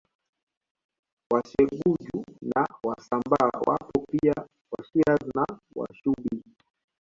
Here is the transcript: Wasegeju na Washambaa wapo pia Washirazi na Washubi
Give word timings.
Wasegeju 1.31 2.19
na 2.55 2.67
Washambaa 2.85 3.59
wapo 3.67 4.05
pia 4.15 4.33
Washirazi 4.71 5.31
na 5.35 5.59
Washubi 5.75 6.43